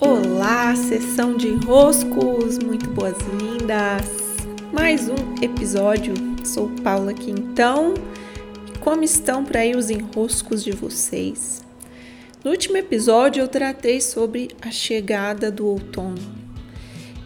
Olá, 0.00 0.76
sessão 0.76 1.36
de 1.36 1.48
enroscos, 1.48 2.56
muito 2.60 2.88
boas-vindas. 2.88 4.06
Mais 4.72 5.08
um 5.08 5.42
episódio. 5.42 6.14
Sou 6.44 6.68
Paula 6.84 7.10
aqui 7.10 7.32
então. 7.32 7.94
Como 8.78 9.02
estão 9.02 9.44
por 9.44 9.56
aí 9.56 9.74
os 9.74 9.90
enroscos 9.90 10.62
de 10.62 10.70
vocês? 10.70 11.64
No 12.44 12.52
último 12.52 12.76
episódio 12.76 13.40
eu 13.40 13.48
tratei 13.48 14.00
sobre 14.00 14.50
a 14.62 14.70
chegada 14.70 15.50
do 15.50 15.66
outono. 15.66 16.22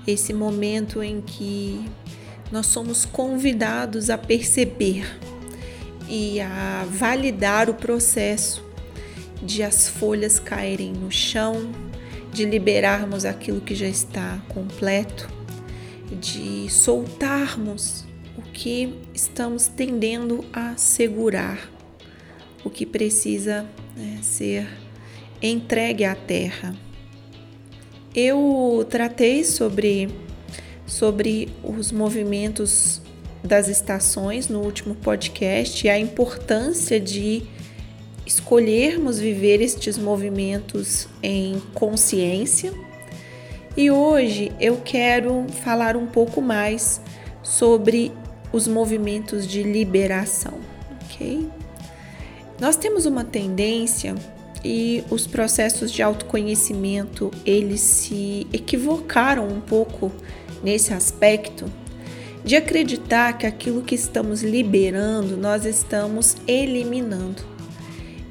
Esse 0.06 0.32
momento 0.32 1.02
em 1.02 1.20
que 1.20 1.84
nós 2.50 2.68
somos 2.68 3.04
convidados 3.04 4.08
a 4.08 4.16
perceber 4.16 5.04
e 6.08 6.40
a 6.40 6.86
validar 6.88 7.68
o 7.68 7.74
processo 7.74 8.64
de 9.42 9.62
as 9.62 9.88
folhas 9.88 10.38
caírem 10.38 10.94
no 10.94 11.10
chão, 11.10 11.70
de 12.32 12.44
liberarmos 12.46 13.24
aquilo 13.24 13.60
que 13.60 13.74
já 13.74 13.86
está 13.86 14.42
completo, 14.48 15.28
de 16.20 16.68
soltarmos 16.70 18.04
o 18.36 18.42
que 18.42 18.94
estamos 19.14 19.66
tendendo 19.66 20.44
a 20.52 20.76
segurar, 20.76 21.70
o 22.64 22.70
que 22.70 22.86
precisa 22.86 23.66
né, 23.94 24.18
ser 24.22 24.66
entregue 25.42 26.04
à 26.04 26.14
terra. 26.14 26.74
Eu 28.14 28.86
tratei 28.88 29.44
sobre, 29.44 30.08
sobre 30.86 31.48
os 31.62 31.92
movimentos 31.92 33.02
das 33.42 33.68
estações 33.68 34.48
no 34.48 34.60
último 34.60 34.94
podcast 34.94 35.86
e 35.86 35.90
a 35.90 35.98
importância 35.98 37.00
de 37.00 37.42
escolhermos 38.26 39.18
viver 39.18 39.60
estes 39.60 39.98
movimentos 39.98 41.08
em 41.22 41.60
consciência. 41.74 42.72
E 43.76 43.90
hoje 43.90 44.52
eu 44.60 44.80
quero 44.84 45.46
falar 45.64 45.96
um 45.96 46.06
pouco 46.06 46.40
mais 46.40 47.00
sobre 47.42 48.12
os 48.52 48.68
movimentos 48.68 49.46
de 49.46 49.62
liberação, 49.62 50.54
ok? 51.04 51.48
Nós 52.60 52.76
temos 52.76 53.06
uma 53.06 53.24
tendência 53.24 54.14
e 54.64 55.02
os 55.10 55.26
processos 55.26 55.90
de 55.90 56.02
autoconhecimento 56.02 57.30
eles 57.44 57.80
se 57.80 58.46
equivocaram 58.52 59.48
um 59.48 59.60
pouco 59.60 60.12
nesse 60.62 60.94
aspecto 60.94 61.64
de 62.44 62.56
acreditar 62.56 63.32
que 63.38 63.46
aquilo 63.46 63.82
que 63.82 63.94
estamos 63.94 64.42
liberando 64.42 65.36
nós 65.36 65.64
estamos 65.64 66.36
eliminando. 66.46 67.51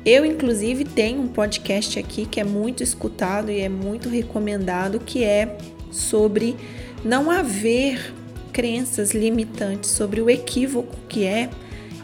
Eu, 0.03 0.25
inclusive, 0.25 0.83
tenho 0.83 1.21
um 1.21 1.27
podcast 1.27 1.99
aqui 1.99 2.25
que 2.25 2.39
é 2.39 2.43
muito 2.43 2.81
escutado 2.81 3.51
e 3.51 3.59
é 3.59 3.69
muito 3.69 4.09
recomendado, 4.09 4.99
que 4.99 5.23
é 5.23 5.55
sobre 5.91 6.57
não 7.05 7.29
haver 7.29 8.11
crenças 8.51 9.11
limitantes, 9.11 9.91
sobre 9.91 10.19
o 10.19 10.27
equívoco 10.27 10.97
que 11.07 11.23
é 11.23 11.51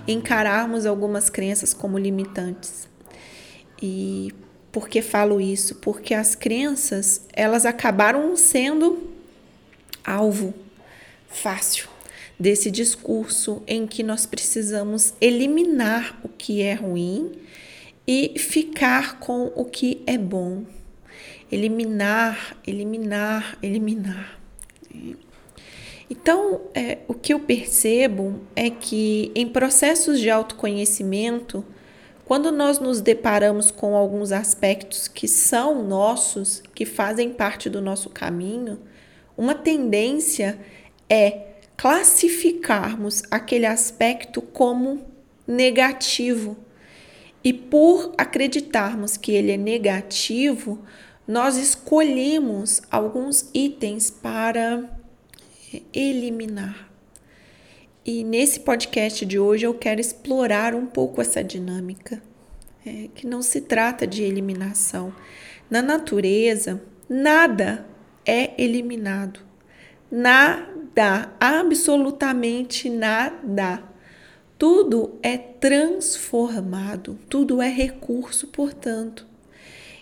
encararmos 0.08 0.86
algumas 0.86 1.28
crenças 1.28 1.73
como 1.73 1.98
limitantes. 1.98 2.88
E 3.81 4.31
por 4.72 4.88
que 4.88 5.02
falo 5.02 5.42
isso? 5.42 5.75
Porque 5.75 6.14
as 6.14 6.36
crenças, 6.36 7.25
elas 7.34 7.66
acabaram 7.66 8.36
sendo 8.36 9.09
alvo 10.06 10.53
fácil 11.28 11.90
desse 12.40 12.70
discurso 12.70 13.64
em 13.66 13.88
que 13.88 14.03
nós 14.03 14.28
precisamos 14.28 15.16
eliminar 15.20 16.20
o 16.23 16.30
que 16.30 16.62
é 16.62 16.75
ruim 16.75 17.31
e 18.08 18.39
ficar 18.39 19.19
com 19.19 19.52
o 19.53 19.66
que 19.66 20.02
é 20.08 20.17
bom. 20.17 20.63
Eliminar, 21.52 22.55
eliminar, 22.66 23.58
eliminar. 23.61 24.39
Então, 26.09 26.61
é, 26.73 27.00
o 27.08 27.13
que 27.13 27.33
eu 27.33 27.39
percebo 27.41 28.39
é 28.55 28.69
que 28.69 29.31
em 29.35 29.47
processos 29.47 30.19
de 30.19 30.29
autoconhecimento, 30.29 31.66
quando 32.23 32.50
nós 32.50 32.79
nos 32.79 33.01
deparamos 33.01 33.72
com 33.72 33.96
alguns 33.96 34.31
aspectos 34.31 35.09
que 35.09 35.28
são 35.28 35.84
nossos, 35.85 36.63
que 36.73 36.85
fazem 36.85 37.31
parte 37.31 37.69
do 37.69 37.81
nosso 37.81 38.09
caminho, 38.09 38.79
uma 39.38 39.53
tendência 39.53 40.57
é 41.09 41.47
classificarmos 41.75 43.23
aquele 43.29 43.66
aspecto 43.66 44.41
como 44.41 45.06
negativo 45.46 46.57
e 47.44 47.53
por 47.53 48.14
acreditarmos 48.18 49.16
que 49.18 49.31
ele 49.31 49.52
é 49.52 49.58
negativo, 49.58 50.80
nós 51.28 51.58
escolhemos 51.58 52.81
alguns 52.90 53.50
itens 53.53 54.09
para 54.09 54.90
eliminar. 55.94 56.90
E 58.06 58.24
nesse 58.24 58.62
podcast 58.62 59.26
de 59.26 59.38
hoje 59.38 59.66
eu 59.66 59.74
quero 59.74 60.00
explorar 60.00 60.74
um 60.74 60.86
pouco 60.86 61.20
essa 61.20 61.44
dinâmica, 61.44 62.22
é, 62.86 63.09
que 63.14 63.28
não 63.28 63.42
se 63.42 63.59
trata 63.59 64.08
de 64.08 64.24
eliminação. 64.24 65.14
Na 65.70 65.81
natureza, 65.81 66.81
nada 67.09 67.86
é 68.26 68.53
eliminado. 68.62 69.42
Nada, 70.09 71.34
absolutamente 71.38 72.90
nada. 72.90 73.84
Tudo 74.57 75.19
é 75.22 75.38
transformado, 75.38 77.18
tudo 77.29 77.62
é 77.62 77.69
recurso, 77.69 78.47
portanto. 78.47 79.28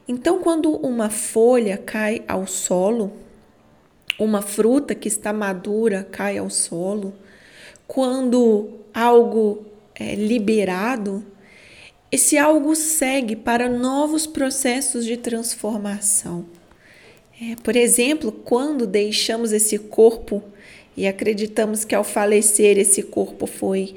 Então, 0.08 0.40
quando 0.40 0.72
uma 0.78 1.10
folha 1.10 1.78
cai 1.78 2.24
ao 2.28 2.48
solo, 2.48 3.12
uma 4.20 4.42
fruta 4.42 4.96
que 4.96 5.08
está 5.08 5.34
madura 5.34 6.08
cai 6.10 6.38
ao 6.38 6.50
solo, 6.50 7.14
quando 7.88 8.70
algo 8.94 9.66
é 9.94 10.16
liberado, 10.16 11.26
esse 12.12 12.38
algo 12.38 12.76
segue 12.76 13.36
para 13.36 13.68
novos 13.68 14.26
processos 14.26 15.06
de 15.06 15.18
transformação. 15.18 16.46
É, 17.42 17.56
por 17.58 17.76
exemplo, 17.76 18.32
quando 18.32 18.88
deixamos 18.88 19.52
esse 19.52 19.78
corpo 19.78 20.42
e 20.96 21.06
acreditamos 21.08 21.84
que 21.84 21.94
ao 21.94 22.04
falecer 22.04 22.78
esse 22.78 23.04
corpo 23.04 23.46
foi 23.46 23.96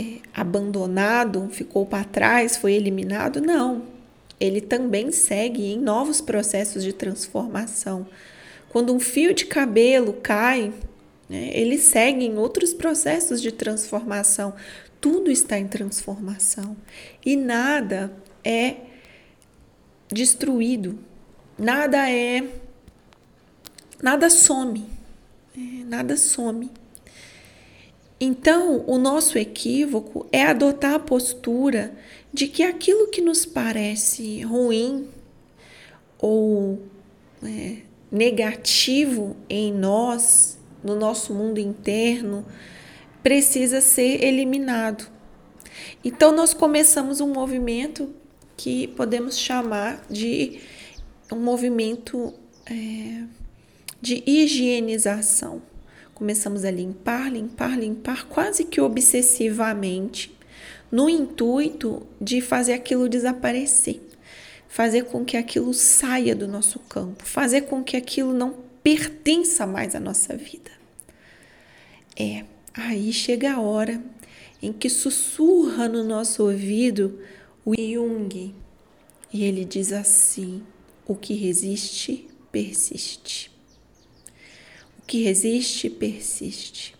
é, 0.00 0.18
abandonado, 0.34 1.48
ficou 1.50 1.84
para 1.84 2.04
trás, 2.04 2.56
foi 2.56 2.72
eliminado? 2.72 3.40
Não. 3.40 3.82
Ele 4.38 4.60
também 4.60 5.12
segue 5.12 5.72
em 5.72 5.78
novos 5.78 6.20
processos 6.20 6.82
de 6.82 6.92
transformação. 6.92 8.06
Quando 8.70 8.94
um 8.94 9.00
fio 9.00 9.34
de 9.34 9.44
cabelo 9.44 10.14
cai, 10.14 10.72
né, 11.28 11.50
ele 11.52 11.76
segue 11.76 12.24
em 12.24 12.38
outros 12.38 12.72
processos 12.72 13.42
de 13.42 13.52
transformação. 13.52 14.54
Tudo 15.00 15.30
está 15.30 15.58
em 15.58 15.68
transformação 15.68 16.76
e 17.24 17.36
nada 17.36 18.12
é 18.44 18.76
destruído, 20.08 20.98
nada 21.58 22.10
é. 22.10 22.44
Nada 24.02 24.30
some, 24.30 24.86
é, 25.54 25.84
nada 25.84 26.16
some. 26.16 26.70
Então, 28.20 28.84
o 28.86 28.98
nosso 28.98 29.38
equívoco 29.38 30.26
é 30.30 30.44
adotar 30.44 30.94
a 30.94 30.98
postura 30.98 31.96
de 32.30 32.46
que 32.48 32.62
aquilo 32.62 33.08
que 33.08 33.22
nos 33.22 33.46
parece 33.46 34.42
ruim 34.42 35.08
ou 36.18 36.82
é, 37.42 37.78
negativo 38.12 39.34
em 39.48 39.72
nós, 39.72 40.58
no 40.84 40.94
nosso 40.94 41.32
mundo 41.32 41.58
interno, 41.58 42.44
precisa 43.22 43.80
ser 43.80 44.22
eliminado. 44.22 45.10
Então, 46.04 46.30
nós 46.34 46.52
começamos 46.52 47.22
um 47.22 47.32
movimento 47.32 48.14
que 48.54 48.88
podemos 48.88 49.38
chamar 49.38 50.04
de 50.10 50.60
um 51.32 51.36
movimento 51.36 52.34
é, 52.66 53.22
de 54.00 54.22
higienização. 54.26 55.62
Começamos 56.20 56.66
a 56.66 56.70
limpar, 56.70 57.32
limpar, 57.32 57.78
limpar, 57.78 58.26
quase 58.26 58.64
que 58.64 58.78
obsessivamente, 58.78 60.30
no 60.92 61.08
intuito 61.08 62.06
de 62.20 62.42
fazer 62.42 62.74
aquilo 62.74 63.08
desaparecer, 63.08 64.02
fazer 64.68 65.06
com 65.06 65.24
que 65.24 65.38
aquilo 65.38 65.72
saia 65.72 66.36
do 66.36 66.46
nosso 66.46 66.78
campo, 66.80 67.24
fazer 67.24 67.62
com 67.62 67.82
que 67.82 67.96
aquilo 67.96 68.34
não 68.34 68.54
pertença 68.82 69.66
mais 69.66 69.94
à 69.94 69.98
nossa 69.98 70.36
vida. 70.36 70.70
É, 72.14 72.44
aí 72.74 73.14
chega 73.14 73.54
a 73.54 73.60
hora 73.62 73.98
em 74.60 74.74
que 74.74 74.90
sussurra 74.90 75.88
no 75.88 76.04
nosso 76.04 76.42
ouvido 76.42 77.18
o 77.64 77.74
Jung 77.74 78.54
e 79.32 79.42
ele 79.42 79.64
diz 79.64 79.90
assim: 79.90 80.62
o 81.06 81.14
que 81.14 81.32
resiste, 81.32 82.28
persiste 82.52 83.49
que 85.10 85.24
resiste, 85.24 85.90
persiste. 85.90 86.94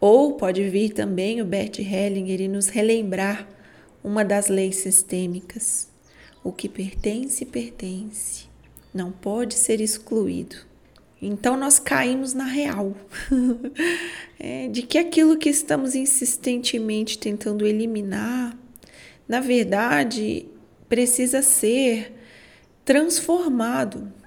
Ou 0.00 0.34
pode 0.34 0.62
vir 0.68 0.90
também 0.90 1.42
o 1.42 1.44
Bert 1.44 1.80
Hellinger 1.80 2.42
e 2.42 2.46
nos 2.46 2.68
relembrar 2.68 3.48
uma 4.04 4.24
das 4.24 4.46
leis 4.46 4.76
sistêmicas. 4.76 5.88
O 6.44 6.52
que 6.52 6.68
pertence, 6.68 7.44
pertence. 7.44 8.44
não 8.94 9.10
pode 9.10 9.54
ser 9.54 9.80
excluído. 9.80 10.58
Então 11.20 11.56
nós 11.56 11.80
caímos 11.80 12.34
na 12.34 12.44
real 12.44 12.94
é, 14.38 14.68
de 14.68 14.82
que 14.82 14.96
aquilo 14.96 15.36
que 15.36 15.50
estamos 15.50 15.96
insistentemente 15.96 17.18
tentando 17.18 17.66
eliminar, 17.66 18.56
na 19.26 19.40
verdade, 19.40 20.46
precisa 20.88 21.42
ser 21.42 22.12
transformado. 22.84 24.19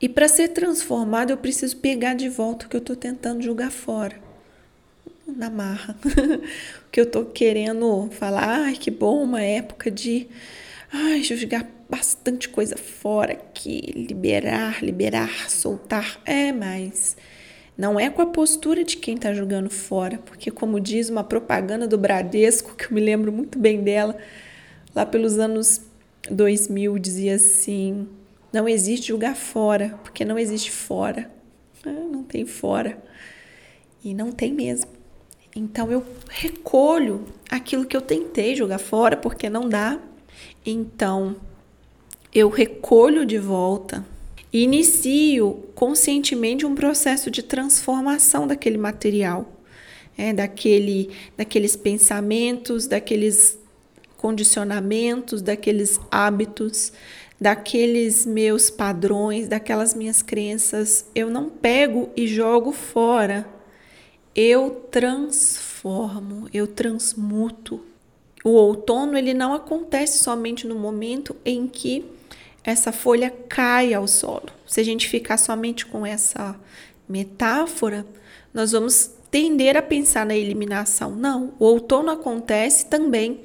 E 0.00 0.08
para 0.08 0.28
ser 0.28 0.48
transformado, 0.48 1.30
eu 1.30 1.36
preciso 1.36 1.76
pegar 1.78 2.14
de 2.14 2.28
volta 2.28 2.66
o 2.66 2.68
que 2.68 2.76
eu 2.76 2.80
estou 2.80 2.96
tentando 2.96 3.42
jogar 3.42 3.70
fora. 3.70 4.16
Na 5.26 5.50
marra. 5.50 5.96
o 6.86 6.90
que 6.90 7.00
eu 7.00 7.04
estou 7.04 7.24
querendo 7.24 8.08
falar, 8.12 8.64
ai, 8.64 8.74
que 8.74 8.90
bom, 8.90 9.22
uma 9.22 9.42
época 9.42 9.90
de 9.90 10.28
ai, 10.92 11.22
jogar 11.22 11.66
bastante 11.88 12.48
coisa 12.48 12.76
fora 12.76 13.32
aqui, 13.32 13.80
liberar, 13.94 14.82
liberar, 14.82 15.50
soltar. 15.50 16.20
É, 16.24 16.52
mas 16.52 17.16
não 17.76 17.98
é 17.98 18.08
com 18.10 18.22
a 18.22 18.26
postura 18.26 18.84
de 18.84 18.96
quem 18.96 19.14
está 19.16 19.32
jogando 19.32 19.70
fora, 19.70 20.18
porque, 20.18 20.50
como 20.50 20.80
diz 20.80 21.10
uma 21.10 21.24
propaganda 21.24 21.86
do 21.86 21.98
Bradesco, 21.98 22.74
que 22.74 22.86
eu 22.86 22.92
me 22.92 23.00
lembro 23.00 23.32
muito 23.32 23.58
bem 23.58 23.82
dela, 23.82 24.16
lá 24.94 25.04
pelos 25.04 25.38
anos 25.38 25.82
2000, 26.30 26.98
dizia 26.98 27.34
assim: 27.34 28.08
não 28.56 28.66
existe 28.66 29.08
jogar 29.08 29.36
fora, 29.36 29.98
porque 30.02 30.24
não 30.24 30.38
existe 30.38 30.70
fora. 30.70 31.30
É, 31.84 31.90
não 31.90 32.22
tem 32.22 32.46
fora. 32.46 32.98
E 34.02 34.14
não 34.14 34.32
tem 34.32 34.50
mesmo. 34.50 34.90
Então 35.54 35.92
eu 35.92 36.02
recolho 36.26 37.26
aquilo 37.50 37.84
que 37.84 37.94
eu 37.94 38.00
tentei 38.00 38.56
jogar 38.56 38.78
fora, 38.78 39.14
porque 39.14 39.50
não 39.50 39.68
dá. 39.68 40.00
Então 40.64 41.36
eu 42.34 42.48
recolho 42.48 43.26
de 43.26 43.38
volta 43.38 44.02
inicio 44.50 45.66
conscientemente 45.74 46.64
um 46.64 46.74
processo 46.74 47.30
de 47.30 47.42
transformação 47.42 48.46
daquele 48.46 48.78
material, 48.78 49.52
é, 50.16 50.32
daquele, 50.32 51.10
daqueles 51.36 51.76
pensamentos, 51.76 52.86
daqueles 52.86 53.58
condicionamentos, 54.16 55.42
daqueles 55.42 56.00
hábitos, 56.10 56.90
daqueles 57.40 58.24
meus 58.24 58.70
padrões, 58.70 59.48
daquelas 59.48 59.94
minhas 59.94 60.22
crenças. 60.22 61.06
Eu 61.14 61.30
não 61.30 61.48
pego 61.48 62.10
e 62.16 62.26
jogo 62.26 62.72
fora. 62.72 63.46
Eu 64.34 64.86
transformo, 64.90 66.48
eu 66.52 66.66
transmuto. 66.66 67.80
O 68.44 68.50
outono 68.50 69.16
ele 69.16 69.34
não 69.34 69.54
acontece 69.54 70.18
somente 70.18 70.66
no 70.66 70.74
momento 70.76 71.34
em 71.44 71.66
que 71.66 72.04
essa 72.62 72.92
folha 72.92 73.30
cai 73.48 73.94
ao 73.94 74.06
solo. 74.06 74.48
Se 74.66 74.80
a 74.80 74.84
gente 74.84 75.08
ficar 75.08 75.36
somente 75.36 75.86
com 75.86 76.04
essa 76.04 76.58
metáfora, 77.08 78.06
nós 78.52 78.72
vamos 78.72 79.10
tender 79.30 79.76
a 79.76 79.82
pensar 79.82 80.26
na 80.26 80.36
eliminação. 80.36 81.14
Não, 81.14 81.54
o 81.58 81.64
outono 81.64 82.10
acontece 82.10 82.86
também 82.86 83.40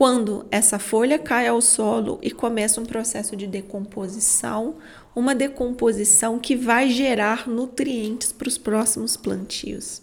quando 0.00 0.46
essa 0.50 0.78
folha 0.78 1.18
cai 1.18 1.46
ao 1.46 1.60
solo 1.60 2.18
e 2.22 2.30
começa 2.30 2.80
um 2.80 2.86
processo 2.86 3.36
de 3.36 3.46
decomposição, 3.46 4.76
uma 5.14 5.34
decomposição 5.34 6.38
que 6.38 6.56
vai 6.56 6.88
gerar 6.88 7.46
nutrientes 7.46 8.32
para 8.32 8.48
os 8.48 8.56
próximos 8.56 9.14
plantios. 9.18 10.00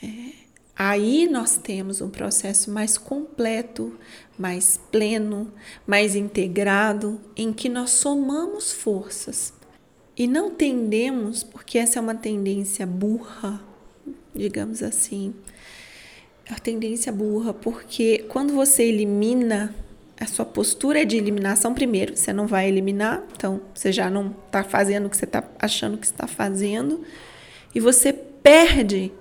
É, 0.00 0.44
Aí 0.76 1.28
nós 1.28 1.56
temos 1.56 2.00
um 2.00 2.08
processo 2.08 2.70
mais 2.70 2.96
completo, 2.96 3.98
mais 4.38 4.78
pleno, 4.92 5.52
mais 5.84 6.14
integrado, 6.14 7.20
em 7.36 7.52
que 7.52 7.68
nós 7.68 7.90
somamos 7.90 8.72
forças 8.72 9.52
e 10.16 10.28
não 10.28 10.52
tendemos, 10.52 11.42
porque 11.42 11.78
essa 11.78 11.98
é 11.98 12.02
uma 12.02 12.14
tendência 12.14 12.86
burra, 12.86 13.60
digamos 14.32 14.84
assim, 14.84 15.34
a 16.48 16.58
tendência 16.58 17.10
burra, 17.10 17.54
porque 17.54 18.24
quando 18.28 18.52
você 18.52 18.84
elimina 18.84 19.74
a 20.20 20.26
sua 20.26 20.44
postura 20.44 21.02
é 21.02 21.04
de 21.04 21.16
eliminação 21.16 21.74
primeiro, 21.74 22.16
você 22.16 22.32
não 22.32 22.46
vai 22.46 22.68
eliminar, 22.68 23.22
então 23.36 23.60
você 23.74 23.90
já 23.90 24.08
não 24.08 24.34
está 24.46 24.62
fazendo 24.62 25.06
o 25.06 25.10
que 25.10 25.16
você 25.16 25.24
está 25.24 25.42
achando 25.58 25.98
que 25.98 26.06
está 26.06 26.26
fazendo, 26.26 27.02
e 27.74 27.80
você 27.80 28.12
perde 28.12 29.12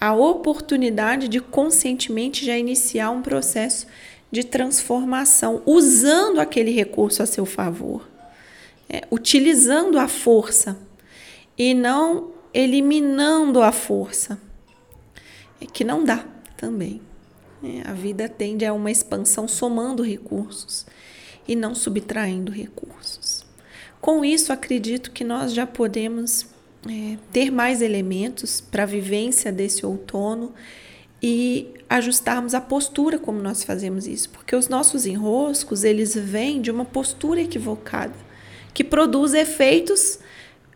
a 0.00 0.14
oportunidade 0.14 1.28
de 1.28 1.40
conscientemente 1.40 2.44
já 2.44 2.56
iniciar 2.56 3.10
um 3.10 3.20
processo 3.20 3.86
de 4.30 4.44
transformação, 4.44 5.62
usando 5.66 6.40
aquele 6.40 6.70
recurso 6.70 7.22
a 7.22 7.26
seu 7.26 7.44
favor, 7.44 8.08
é, 8.88 9.02
utilizando 9.10 9.98
a 9.98 10.08
força 10.08 10.78
e 11.58 11.74
não 11.74 12.32
eliminando 12.54 13.62
a 13.62 13.72
força, 13.72 14.40
é 15.60 15.66
que 15.66 15.84
não 15.84 16.02
dá 16.02 16.24
também. 16.60 17.00
É, 17.64 17.88
a 17.88 17.94
vida 17.94 18.28
tende 18.28 18.66
a 18.66 18.72
uma 18.74 18.90
expansão 18.90 19.48
somando 19.48 20.02
recursos 20.02 20.86
e 21.48 21.56
não 21.56 21.74
subtraindo 21.74 22.52
recursos. 22.52 23.44
Com 24.00 24.24
isso, 24.24 24.52
acredito 24.52 25.10
que 25.10 25.24
nós 25.24 25.54
já 25.54 25.66
podemos 25.66 26.46
é, 26.86 27.16
ter 27.32 27.50
mais 27.50 27.80
elementos 27.80 28.60
para 28.60 28.82
a 28.82 28.86
vivência 28.86 29.50
desse 29.50 29.84
outono 29.84 30.52
e 31.22 31.68
ajustarmos 31.88 32.54
a 32.54 32.60
postura 32.60 33.18
como 33.18 33.40
nós 33.40 33.62
fazemos 33.62 34.06
isso, 34.06 34.30
porque 34.30 34.54
os 34.54 34.68
nossos 34.68 35.04
enroscos 35.04 35.84
eles 35.84 36.14
vêm 36.14 36.62
de 36.62 36.70
uma 36.70 36.84
postura 36.84 37.40
equivocada 37.40 38.14
que 38.72 38.84
produz 38.84 39.34
efeitos 39.34 40.18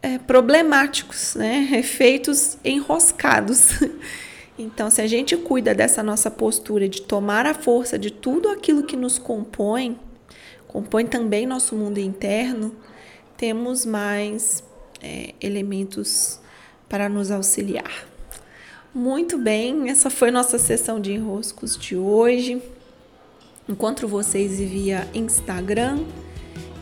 é, 0.02 0.18
problemáticos, 0.18 1.34
né? 1.34 1.68
efeitos 1.78 2.58
enroscados. 2.64 3.70
Então, 4.58 4.88
se 4.88 5.00
a 5.02 5.06
gente 5.06 5.36
cuida 5.36 5.74
dessa 5.74 6.02
nossa 6.02 6.30
postura 6.30 6.88
de 6.88 7.02
tomar 7.02 7.44
a 7.44 7.54
força 7.54 7.98
de 7.98 8.10
tudo 8.10 8.48
aquilo 8.48 8.84
que 8.84 8.96
nos 8.96 9.18
compõe, 9.18 9.98
compõe 10.68 11.06
também 11.06 11.44
nosso 11.44 11.74
mundo 11.74 11.98
interno, 11.98 12.74
temos 13.36 13.84
mais 13.84 14.62
é, 15.02 15.34
elementos 15.40 16.38
para 16.88 17.08
nos 17.08 17.32
auxiliar. 17.32 18.06
Muito 18.94 19.36
bem, 19.36 19.90
essa 19.90 20.08
foi 20.08 20.30
nossa 20.30 20.56
sessão 20.56 21.00
de 21.00 21.12
enroscos 21.12 21.76
de 21.76 21.96
hoje. 21.96 22.62
Encontro 23.68 24.06
vocês 24.06 24.58
via 24.60 25.08
Instagram 25.12 26.04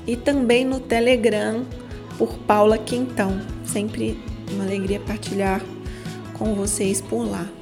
e 0.06 0.14
também 0.14 0.62
no 0.62 0.78
Telegram 0.78 1.64
por 2.18 2.36
Paula 2.40 2.76
Quintão. 2.76 3.40
Sempre 3.64 4.22
uma 4.50 4.64
alegria 4.64 5.00
partilhar 5.00 5.62
com 6.36 6.54
vocês 6.54 7.00
por 7.00 7.22
lá. 7.26 7.61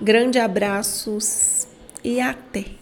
Grande 0.00 0.38
abraços 0.38 1.66
e 2.04 2.20
até! 2.20 2.77